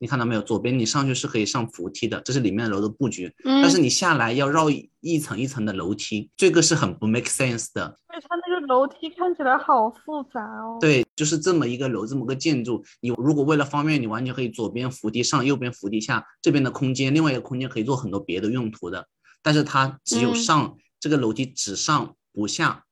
[0.00, 0.40] 你看到没有？
[0.40, 3.30] 左边你上去是可以上扶梯的，这是里面的楼的布局。
[3.44, 7.98] 嗯，但是你下来要绕一一层一层的楼梯，这个是很不 make sense 的。
[8.08, 10.78] 对，它那个楼梯看起来好复杂哦。
[10.80, 19.06] 对，就是这么一个楼，这么个建筑，你如果为了方便，你完全可以左边扶梯上，右边扶梯下，这边的空间，另外一个空间可以做很多别的用途的。
[19.42, 22.84] 但是它只有嗯上、这个楼梯，只上不下。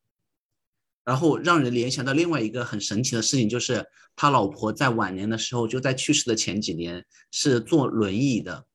[1.08, 8.66] 然后让人联想到另外一个很神奇的事情，就是他老婆在晚年的时候，就在去世的前几年是坐轮椅的，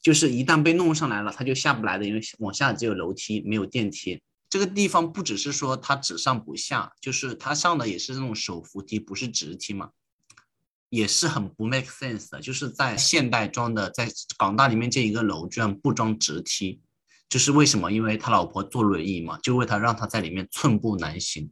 [0.00, 4.22] 就是一旦被弄上来了，他就下不来的，因为往下只有楼梯，没有电梯。
[4.48, 9.90] 这个地方不只是说它只上不下，就是它上的也是那种手扶梯，不是直梯嘛，
[10.88, 12.40] 也是很不 make sense 的。
[12.40, 16.80] 就是在现代装的，在港大里面建一个楼居然不装直梯，
[17.28, 17.90] 就是为什么？
[17.90, 21.50] 因为他老婆坐轮椅嘛，就为他让他在里面寸步难行。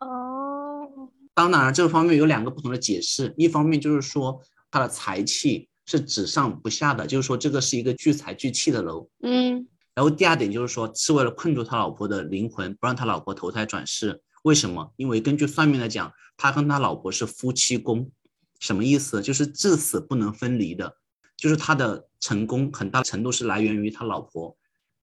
[0.00, 9.08] 哦，当然了，这个方面有两个不同的解释，一方面就是说他的财气是只上不下的，就是说这个是一个聚财聚气的楼。
[9.22, 14.20] 嗯然后第二点就是说，是为了困住他老婆的灵魂，不让他老婆投胎转世。
[14.42, 14.92] 为什么？
[14.96, 18.10] 因为根据算命来讲，他跟他老婆是夫妻宫，
[18.60, 19.22] 什么意思？
[19.22, 20.98] 就是至死不能分离的，
[21.34, 24.54] 就是他的成功很大程度是来源于他老婆。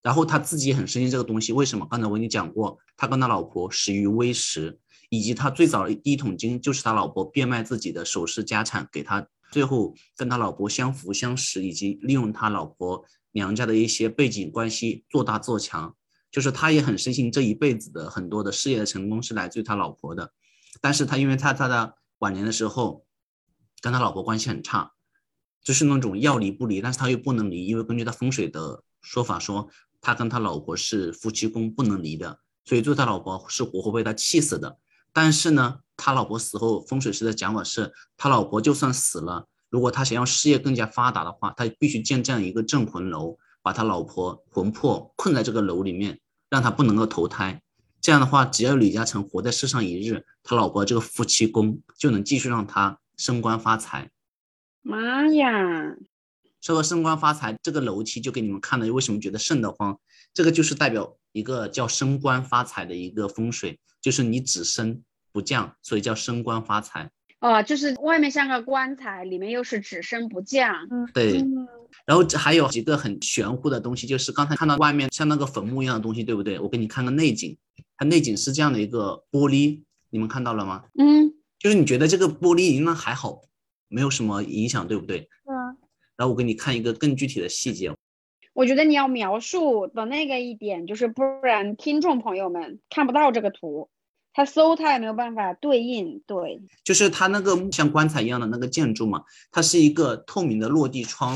[0.04, 1.88] 然后他自己也很深信这个东西，为什么？
[1.90, 4.78] 刚才我跟你讲过，他跟他老婆始于微时，
[5.10, 15.96] 以及他最早的第一桶金就是他老婆变卖自己的首饰家产给他，最后跟他老婆相扶相识，以及利用他老婆娘家的一些背景关系做大做强，
[16.30, 20.34] 就是他也很深信这一辈子的很多的事业的成功是来自于他老婆的，
[20.82, 23.06] 但是他因为他他的晚年的时候
[23.80, 24.92] 跟他老婆关系很差，
[25.64, 29.70] 就是那种要离不离，但是他又不能离，因为根据他风水的说法说，
[30.04, 34.78] 他跟他老婆是夫妻宫不能离的，所以最后他老婆是活活被他气死的。
[35.14, 47.62] 但是呢，他老婆死后，风水师的讲法是，他老婆就算死了，如果他想要事业更加发达的话，他必须建这样一个镇魂楼，把他老婆魂魄困在这个楼里面，让他不能够投胎。
[48.02, 54.12] 这样的话，只要李嘉诚活在世上一日，他老婆这个夫妻宫就能继续让他升官发财。
[54.82, 55.96] 妈呀，
[56.64, 60.00] 说到升官发财，这个楼梯就给你们看了，为什么觉得瘆得慌？
[60.34, 65.02] 这个就是代表一个叫升官发财的一个风水，就是你只升
[65.34, 67.12] 不降，所以叫升官发财。
[67.42, 70.88] 哦，就是外面像个棺材，里面又是只升不降。
[70.90, 71.68] 嗯，对嗯
[72.06, 76.58] 然后这还有几个很玄乎的东西，就是刚才看到外面像那个坟墓一样的东西，对不对？
[76.62, 77.58] 我给你看个内景，
[77.98, 80.86] 它内景是这样的一个玻璃，你们看到了吗？
[80.98, 83.42] 嗯，就是你觉得这个玻璃应该还好，
[83.90, 85.28] 没有什么影响，对不对？
[86.14, 87.92] 嗯，然后我给你看一个更具体的细节，
[88.54, 93.90] 我觉得你要描述的那个一点，就是不然听众朋友们看不到这个图，
[94.32, 96.22] 他搜他也没有办法对应。
[96.28, 101.34] 对，就是它那个像棺材一样的那个建筑嘛，它是一个透明的落地窗，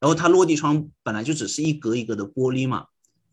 [0.00, 2.86] 然后它落地窗本来就只是一格一格的玻璃嘛，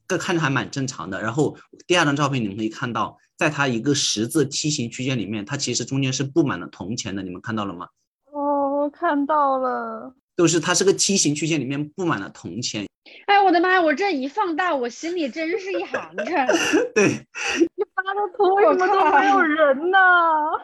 [0.08, 1.21] 这看着还蛮正常的。
[1.21, 7.88] 然后第二张照片你们可以看到，在它一个十字梯形区间里面，它其实中间是布满了铜钱的，你们看到了吗？
[8.32, 10.13] 哦，我看到了。
[10.38, 12.86] 就是它是个梯形曲线里面布满了铜钱，
[13.26, 13.82] 哎，我的妈呀！
[13.82, 16.45] 我这一放大，我心里真是一寒碜。
[16.93, 19.98] 对，你发的图为什么都没有人呢？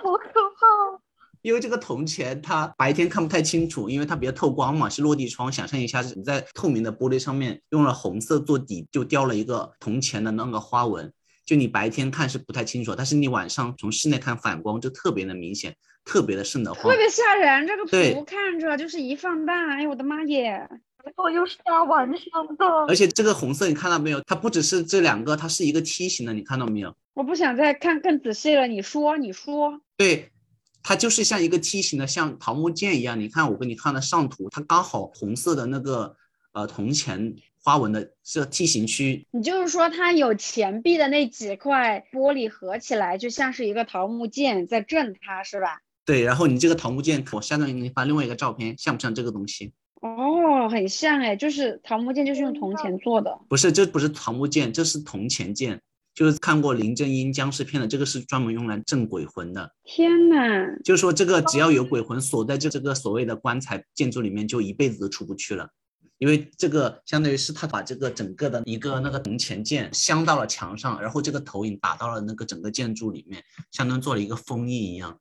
[0.04, 0.30] 好可
[0.60, 1.00] 怕！
[1.41, 5.52] 因为这个铜钱它白天看不太清楚，因为它比较透光嘛，是落地窗。
[5.52, 11.12] 想象一下，你在透明的玻璃上面用了红色做底，就雕了一个铜钱的那个花纹。
[11.52, 15.76] 就你白天看是不太清楚，但是你晚上从室内看反光就特别的明显，
[16.06, 16.97] 特别的瘆得慌特。
[16.97, 17.84] 别吓人，这个
[18.14, 20.66] 图看着就是一放大，哎呦我的妈耶！
[21.18, 24.22] 我又是大晚上的，而且这个红色你看到没有？
[24.22, 26.95] 它不只是这两个，它是一个梯形的，你看到没有？
[27.16, 30.32] 我不想再看更仔细了，你说，你说，对，
[30.82, 33.20] 它就是像一个梯形的，像桃木剑一样。
[33.20, 36.16] 你看我给你看的上图，它刚好红色的那个
[36.54, 39.26] 呃铜钱花纹的这梯形区。
[39.32, 45.80] 你就是说它有钱币的那几块玻璃合起来，就像是一个桃木剑在震它，是吧？
[46.05, 49.72] 对，然后你这个桃木剑，我相当于给你发另外一个照片，像不像这个东西？
[50.01, 53.39] 哦，很像哎，就是桃木剑，就是用铜钱做的。
[53.47, 55.82] 不是，这不是桃木剑，这是铜钱剑。
[56.14, 59.72] 就是看过林正英僵尸片的，这个是专门用来镇鬼魂的。
[59.86, 65.70] 天呐，就是说这个只要有鬼魂锁在这这个所谓的棺材建筑里面，就一辈子都出不去了。
[66.22, 75.18] 因为这个相当于是他把这个整个的一个那个铜钱剑镶到了墙上，然后这个投影打到了那个整个建筑里面，相当于做了一个封印一样。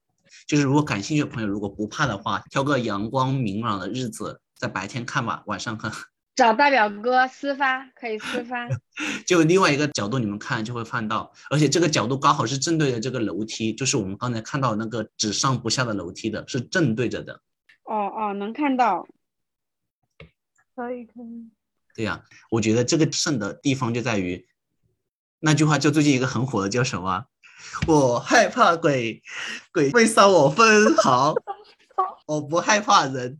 [0.46, 5.90] 就是如果感兴趣的朋友，如果不怕的话，挑个阳光明朗的日子，在白天看吧，晚上看。
[6.36, 8.68] 找大表哥私发，可以私发。
[9.26, 17.40] 就另外一个角度，你们看就会看到，而且这个角度刚好是正对着这个楼梯，就是我们刚才看到那个只上不下的楼梯的，是正对着的。
[17.84, 19.06] 哦哦，能看到。
[20.74, 21.48] 可以可以。
[21.94, 24.46] 对呀，我觉得这个胜的地方就在于
[25.40, 27.24] 那句话，就最近一个很火的叫什么？
[27.86, 29.22] 我害怕鬼，
[29.72, 31.34] 鬼会伤我分毫。
[32.26, 33.38] 我不害怕人，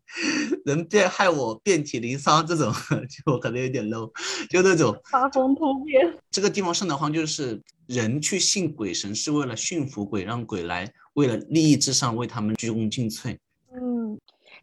[0.65, 2.71] 人变害我遍体鳞伤，这种
[3.09, 4.11] 就可能有点 low，
[4.51, 6.13] 就那种发疯突变。
[6.31, 13.39] 这个地方瘆得慌，就是人去信鬼神是为了驯服鬼，让鬼来为了利益至上为他们鞠躬尽瘁。
[13.73, 14.19] 嗯，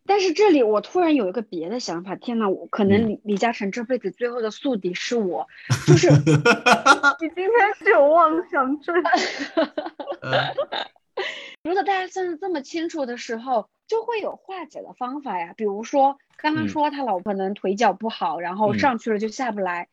[0.08, 5.48] 但是这里我突然有一个别的想法，天呐，我可能李李嘉诚这辈子最后的宿敌是我，
[5.86, 6.10] 就是
[7.20, 8.96] 你今天是有妄想症。
[11.64, 15.54] 如果大家算的这么清楚的时候，就会有化解的方法呀。
[15.58, 19.90] 比如说，刚刚说他老婆能腿脚不好，然后上去了就下不来，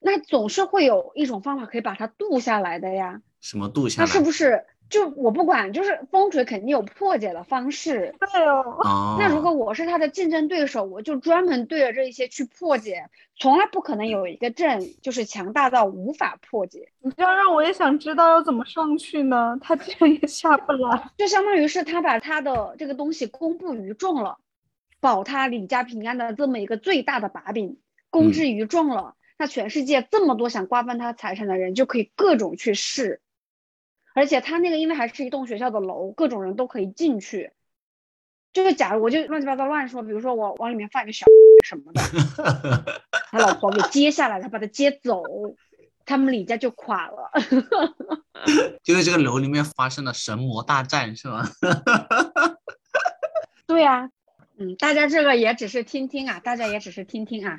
[0.00, 3.22] 那总是会有一种方法可以把他渡下来的呀。
[3.40, 4.06] 什么渡下来？
[4.06, 4.64] 他是不是？
[4.94, 8.14] 就我不管，就是风水肯定有破解的方式。
[8.20, 9.16] 对哦。
[9.18, 16.90] 那如果我是他的竞争对手，我就专门对着这些去破解，从来不可能有一个阵就是强大到无法破解。
[17.00, 19.58] 你这样让我也想知道要怎么上去呢？
[19.60, 24.38] 他竟然也下不来，就相当于是他把他的这个东西公布于众了，
[25.00, 27.78] 保他李家平安的这么一个最大的把柄
[28.10, 33.20] 公之于众了，那全世界这么多想瓜分他财产的人就可以各种去试。
[34.14, 37.52] 而且他那个因为还是一栋学校的楼，各种人都可以进去。
[38.52, 41.26] 就是假如我就乱七八糟乱说，比如说我往里面放一个小
[41.64, 42.00] 什么的，
[43.32, 45.24] 他老婆给接下来，他把他接走，
[46.06, 47.32] 他们李家就垮了。
[48.84, 51.42] 就在这个楼里面发生了神魔大战，是吗？
[53.66, 54.08] 对呀，
[54.58, 57.58] 嗯，大家这个也只是听听啊，大家也只是听听啊。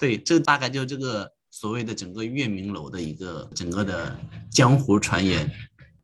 [0.00, 1.32] 对，这大概就这个。
[1.54, 4.18] 所谓的整个月明楼的一个整个的
[4.50, 5.48] 江湖传言，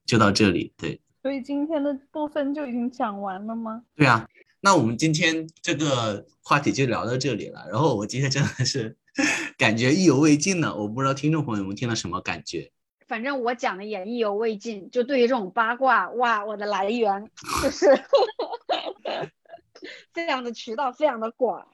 [0.07, 0.73] 就到这里。
[0.77, 3.83] 对，所以今天的部分就已经讲完了吗？
[3.97, 4.29] 对啊，
[4.61, 7.67] 那我们今天这个话题就聊到这里了。
[7.69, 8.97] 然后我今天真的是
[9.59, 12.71] 感觉意犹未尽呢，我不知道听众朋友们听了什么感觉。
[13.09, 17.29] 反正我讲的也意犹未尽，就对于这种八卦，哇，我的来源
[17.61, 17.89] 就是
[20.15, 21.67] 这样的渠道非常的广。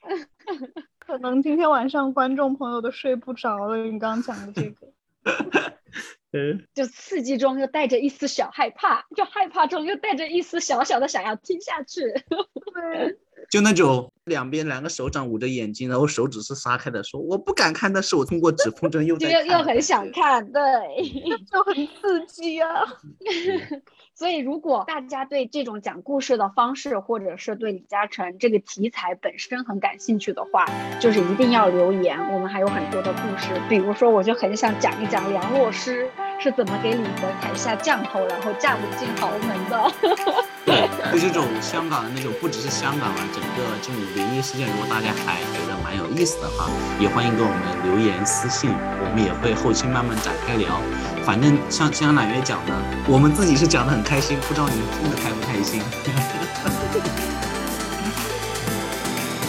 [1.07, 3.77] 可能今天晚上观众朋友都睡不着了。
[3.77, 4.91] 你刚刚讲的这个，
[6.37, 12.01] 嗯，就刺激中又带着一丝小害怕，就害怕中又带着一丝小小的想要听下去。
[12.75, 13.17] 对，
[13.49, 20.61] 就那种两边两个手掌捂着眼睛，然后手指是撒开的，说我不敢看，但是我通过指缝针又在又又很想看，对，
[21.51, 22.85] 就很刺激啊。
[24.13, 30.65] 所以，如果大家对这种讲故事的方式，或者是对李嘉诚这个题材本身很感兴趣的话，
[30.99, 32.17] 就是一定要留言。
[32.33, 36.09] 我们还有很多的故事，比如说，我就很想讲一讲梁洛施
[36.39, 40.43] 是怎么给李德凯下降头，然后嫁不进豪门的。
[40.67, 46.67] 对，就这种香港的那种，不只是香港啊，整个这种灵异事件，如果大家还觉得蛮有意思的话，
[46.99, 47.57] 也欢迎给我们
[47.87, 50.81] 留言私信，我们也会后期慢慢展开聊。
[51.23, 52.75] 反正像像揽月讲的，
[53.07, 55.79] 我们自己是讲的很开心，不知道你们听的开不开心。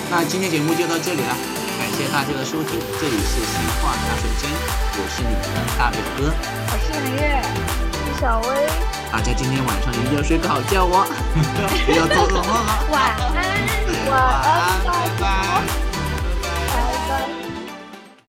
[0.09, 1.35] 那今天节目就到这里了，
[1.83, 4.47] 感谢大家的收听，这里是新话茶水间，
[4.95, 7.43] 我是你们的大表哥，我是揽月，
[8.21, 8.67] 小薇。
[9.11, 11.07] 大家今天晚上一定要睡个好觉哦
[11.87, 13.39] 不要做噩梦哦晚安。
[14.11, 14.91] 晚安拜
[15.21, 15.88] 拜。